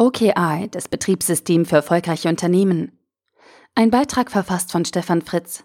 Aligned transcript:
OKR, 0.00 0.66
das 0.70 0.88
Betriebssystem 0.88 1.66
für 1.66 1.76
erfolgreiche 1.76 2.30
Unternehmen. 2.30 2.98
Ein 3.74 3.90
Beitrag 3.90 4.30
verfasst 4.30 4.72
von 4.72 4.86
Stefan 4.86 5.20
Fritz. 5.20 5.64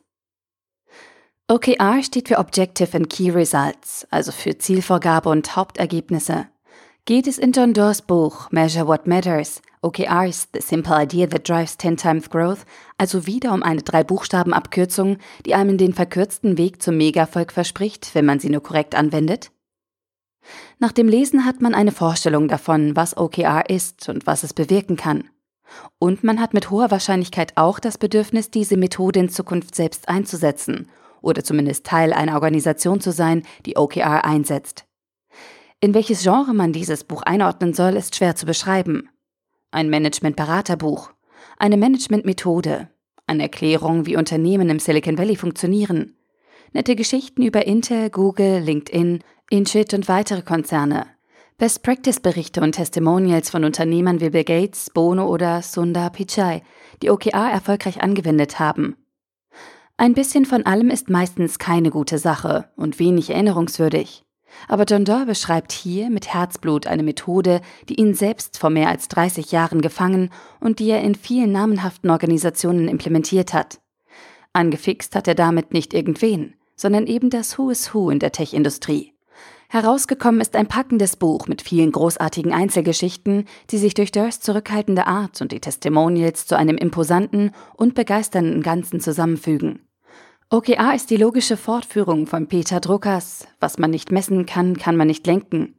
OKR 1.48 2.04
steht 2.04 2.28
für 2.28 2.38
Objective 2.40 2.98
and 2.98 3.10
Key 3.10 3.30
Results, 3.30 4.06
also 4.12 4.34
für 4.34 4.58
Zielvorgabe 4.58 5.30
und 5.30 5.56
Hauptergebnisse. 5.56 6.48
Geht 7.06 7.28
es 7.28 7.38
in 7.38 7.54
John 7.54 7.74
Doerrs 7.74 8.02
Buch 8.02 8.52
Measure 8.52 8.88
What 8.88 9.08
Matters, 9.08 9.62
OKRs, 9.82 10.50
The 10.54 10.60
Simple 10.60 11.02
Idea 11.02 11.28
That 11.28 11.48
Drives 11.48 11.78
10 11.78 11.96
Times 11.96 12.30
Growth, 12.30 12.66
also 12.98 13.26
wieder 13.28 13.54
um 13.54 13.64
eine 13.64 13.84
Drei-Buchstaben-Abkürzung, 13.84 15.20
die 15.46 15.56
einem 15.56 15.78
den 15.78 15.94
verkürzten 15.94 16.58
Weg 16.58 16.82
zum 16.82 16.98
Megafolg 16.98 17.54
verspricht, 17.54 18.14
wenn 18.14 18.26
man 18.26 18.40
sie 18.40 18.50
nur 18.50 18.64
korrekt 18.64 18.96
anwendet? 18.96 19.52
Nach 20.80 20.92
dem 20.92 21.08
Lesen 21.08 21.46
hat 21.46 21.62
man 21.62 21.74
eine 21.74 21.92
Vorstellung 21.92 22.48
davon, 22.48 22.96
was 22.96 23.18
OKR 23.18 23.70
ist 23.70 24.10
und 24.10 24.28
was 24.28 24.44
es 24.44 24.54
bewirken 24.54 24.96
kann. 24.96 25.30
Und 26.00 26.24
man 26.24 26.40
hat 26.40 26.54
mit 26.54 26.70
hoher 26.70 26.92
Wahrscheinlichkeit 26.92 27.54
auch 27.56 27.80
das 27.80 27.98
Bedürfnis, 27.98 28.52
diese 28.52 28.78
Methode 28.78 29.20
in 29.20 29.30
Zukunft 29.30 29.76
selbst 29.76 30.10
einzusetzen 30.10 30.90
oder 31.22 31.44
zumindest 31.44 31.86
Teil 31.86 32.14
einer 32.14 32.36
Organisation 32.36 33.02
zu 33.02 33.12
sein, 33.12 33.44
die 33.66 33.78
OKR 33.78 34.24
einsetzt. 34.26 34.86
In 35.82 35.94
welches 35.94 36.24
Genre 36.24 36.54
man 36.54 36.72
dieses 36.72 37.04
Buch 37.04 37.24
einordnen 37.24 37.74
soll, 37.74 37.96
ist 37.96 38.16
schwer 38.16 38.36
zu 38.36 38.46
beschreiben. 38.46 39.10
Ein 39.72 39.90
Management-Beraterbuch, 39.90 41.12
eine 41.58 41.78
Management-Methode, 41.78 42.90
eine 43.28 43.44
Erklärung, 43.44 44.06
wie 44.06 44.18
Unternehmen 44.18 44.70
im 44.70 44.80
Silicon 44.80 45.18
Valley 45.18 45.36
funktionieren, 45.36 46.16
nette 46.74 46.96
Geschichten 46.96 47.42
über 47.42 47.66
Intel, 47.66 48.10
Google, 48.10 48.60
LinkedIn, 48.60 49.24
Inchit 49.52 49.94
und 49.94 50.08
weitere 50.08 50.42
Konzerne. 50.42 51.06
Best-Practice-Berichte 51.60 52.62
und 52.62 52.72
Testimonials 52.72 53.52
von 53.52 53.64
Unternehmern 53.64 54.20
wie 54.20 54.32
Bill 54.32 54.44
Gates, 54.44 54.90
Bono 54.90 55.28
oder 55.28 55.62
Sundar 55.62 56.10
Pichai, 56.10 56.64
die 57.04 57.12
OKR 57.12 57.52
erfolgreich 57.52 58.02
angewendet 58.02 58.60
haben. 58.60 58.96
Ein 59.98 60.16
bisschen 60.16 60.46
von 60.46 60.66
allem 60.66 60.90
ist 60.90 61.12
meistens 61.12 61.60
keine 61.60 61.92
gute 61.92 62.18
Sache 62.18 62.70
und 62.76 62.98
wenig 62.98 63.30
erinnerungswürdig. 63.30 64.26
Aber 64.68 64.86
John 64.86 65.06
Doerr 65.06 65.28
beschreibt 65.28 65.72
hier 65.72 66.10
mit 66.10 66.34
Herzblut 66.34 66.88
eine 66.88 67.04
Methode, 67.04 67.62
die 67.88 68.00
ihn 68.00 68.16
selbst 68.16 68.58
vor 68.58 68.72
mehr 68.72 68.90
als 68.90 69.10
30 69.10 69.52
Jahren 69.52 69.82
gefangen 69.82 70.32
und 70.60 70.80
die 70.80 70.90
er 70.90 71.02
in 71.02 71.14
vielen 71.14 71.52
namenhaften 71.52 72.10
Organisationen 72.10 72.88
implementiert 72.88 73.54
hat. 73.54 73.80
Angefixt 74.54 75.16
hat 75.16 75.28
er 75.28 75.36
damit 75.36 75.72
nicht 75.72 75.94
irgendwen, 75.94 76.56
sondern 76.76 77.06
eben 77.06 77.30
das 77.30 77.60
Who 77.60 77.70
is 77.70 77.94
Who 77.94 78.10
in 78.10 78.20
der 78.20 78.32
Tech-Industrie. 78.32 79.15
Herausgekommen 79.70 80.42
ist 80.42 80.56
ein 80.56 80.68
packendes 80.68 81.16
Buch 81.16 81.48
mit 81.48 81.62
vielen 81.62 81.92
großartigen 81.92 82.54
Einzelgeschichten, 82.54 83.46
die 83.72 83.78
sich 83.78 83.94
durch 83.94 84.12
Durst 84.12 84.44
zurückhaltende 84.44 85.08
Art 85.08 85.42
und 85.42 85.52
die 85.52 85.60
Testimonials 85.60 86.46
zu 86.46 86.56
einem 86.58 86.78
imposanten 86.78 87.52
und 87.76 87.96
begeisternden 87.96 88.62
Ganzen 88.62 89.00
zusammenfügen. 89.00 89.80
OKR 90.52 90.94
ist 90.94 91.10
die 91.10 91.18
logische 91.18 91.58
Fortführung 91.58 92.28
von 92.28 92.48
Peter 92.48 92.80
Druckers. 92.80 93.48
Was 93.60 93.80
man 93.80 93.90
nicht 93.90 94.12
messen 94.12 94.46
kann, 94.46 94.78
kann 94.78 94.96
man 94.96 95.08
nicht 95.08 95.26
lenken. 95.26 95.74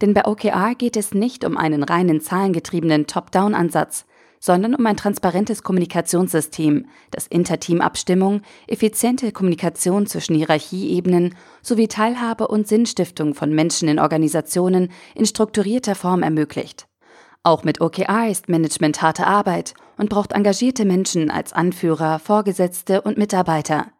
Denn 0.00 0.14
bei 0.14 0.24
OKR 0.26 0.74
geht 0.76 0.96
es 0.96 1.12
nicht 1.12 1.44
um 1.44 1.56
einen 1.56 1.82
reinen 1.82 2.20
zahlengetriebenen 2.20 3.08
Top-Down-Ansatz, 3.08 4.06
sondern 4.42 4.74
um 4.74 4.84
ein 4.86 4.96
transparentes 4.96 5.62
Kommunikationssystem, 5.62 6.86
das 7.12 7.28
Interteam-Abstimmung, 7.28 8.42
effiziente 8.66 9.30
Kommunikation 9.30 10.06
zwischen 10.06 10.34
Hierarchieebenen 10.34 11.36
sowie 11.62 11.86
Teilhabe 11.86 12.48
und 12.48 12.66
Sinnstiftung 12.66 13.34
von 13.34 13.54
Menschen 13.54 13.88
in 13.88 14.00
Organisationen 14.00 14.90
in 15.14 15.26
strukturierter 15.26 15.94
Form 15.94 16.24
ermöglicht. 16.24 16.88
Auch 17.44 17.62
mit 17.62 17.80
OKR 17.80 18.28
ist 18.28 18.48
Management 18.48 19.00
harte 19.00 19.28
Arbeit 19.28 19.74
und 19.96 20.10
braucht 20.10 20.32
engagierte 20.32 20.84
Menschen 20.84 21.30
als 21.30 21.52
Anführer, 21.52 22.18
Vorgesetzte 22.18 23.02
und 23.02 23.18
Mitarbeiter. 23.18 23.92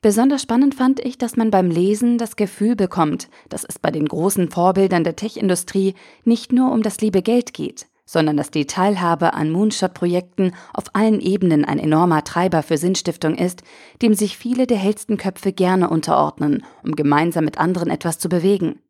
Besonders 0.00 0.42
spannend 0.42 0.76
fand 0.76 1.00
ich, 1.00 1.18
dass 1.18 1.36
man 1.36 1.50
beim 1.50 1.70
Lesen 1.70 2.18
das 2.18 2.36
Gefühl 2.36 2.76
bekommt, 2.76 3.28
dass 3.48 3.64
es 3.64 3.80
bei 3.80 3.90
den 3.90 4.06
großen 4.06 4.48
Vorbildern 4.50 5.02
der 5.02 5.16
Tech-Industrie 5.16 5.94
nicht 6.24 6.52
nur 6.52 6.70
um 6.70 6.82
das 6.82 7.00
liebe 7.00 7.22
Geld 7.22 7.52
geht 7.52 7.86
sondern 8.12 8.36
dass 8.36 8.50
die 8.50 8.66
Teilhabe 8.66 9.32
an 9.32 9.50
Moonshot-Projekten 9.50 10.52
auf 10.74 10.84
allen 10.92 11.18
Ebenen 11.18 11.64
ein 11.64 11.78
enormer 11.78 12.24
Treiber 12.24 12.62
für 12.62 12.76
Sinnstiftung 12.76 13.36
ist, 13.36 13.62
dem 14.02 14.12
sich 14.12 14.36
viele 14.36 14.66
der 14.66 14.76
hellsten 14.76 15.16
Köpfe 15.16 15.50
gerne 15.50 15.88
unterordnen, 15.88 16.62
um 16.84 16.94
gemeinsam 16.94 17.46
mit 17.46 17.56
anderen 17.56 17.88
etwas 17.88 18.18
zu 18.18 18.28
bewegen. 18.28 18.80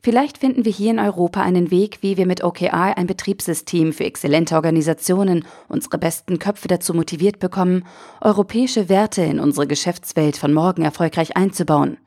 Vielleicht 0.00 0.38
finden 0.38 0.64
wir 0.64 0.70
hier 0.70 0.92
in 0.92 1.00
Europa 1.00 1.42
einen 1.42 1.72
Weg, 1.72 1.98
wie 2.00 2.16
wir 2.16 2.26
mit 2.26 2.44
OKR 2.44 2.96
ein 2.96 3.08
Betriebssystem 3.08 3.92
für 3.92 4.04
exzellente 4.04 4.54
Organisationen 4.54 5.44
unsere 5.68 5.98
besten 5.98 6.38
Köpfe 6.38 6.68
dazu 6.68 6.94
motiviert 6.94 7.40
bekommen, 7.40 7.84
europäische 8.20 8.88
Werte 8.88 9.22
in 9.22 9.40
unsere 9.40 9.66
Geschäftswelt 9.66 10.36
von 10.36 10.54
morgen 10.54 10.82
erfolgreich 10.82 11.36
einzubauen. 11.36 11.98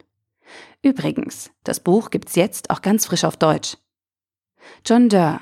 Übrigens, 0.81 1.52
das 1.66 1.81
Buch 1.81 2.09
gibt's 2.09 2.36
jetzt 2.36 2.69
auch 2.69 2.81
ganz 2.81 3.06
frisch 3.06 3.25
auf 3.25 3.36
Deutsch. 3.36 3.78
John 4.86 5.09
Durr, 5.09 5.42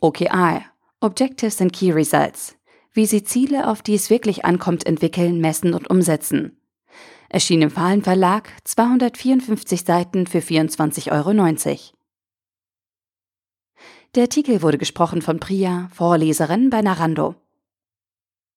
OKR, 0.00 0.62
Objectives 1.00 1.60
and 1.60 1.72
Key 1.72 1.90
Results, 1.90 2.56
wie 2.92 3.04
Sie 3.04 3.24
Ziele, 3.24 3.66
auf 3.68 3.82
die 3.82 3.94
es 3.94 4.10
wirklich 4.10 4.44
ankommt, 4.44 4.86
entwickeln, 4.86 5.40
messen 5.40 5.74
und 5.74 5.90
umsetzen. 5.90 6.60
Erschien 7.28 7.62
im 7.62 7.70
Fahlen 7.70 8.04
Verlag, 8.04 8.48
254 8.62 9.82
Seiten 9.82 10.28
für 10.28 10.38
24,90 10.38 11.10
Euro. 11.10 11.32
Der 14.14 14.22
Artikel 14.22 14.62
wurde 14.62 14.78
gesprochen 14.78 15.20
von 15.20 15.40
Priya, 15.40 15.90
Vorleserin 15.92 16.70
bei 16.70 16.80
Narando. 16.80 17.34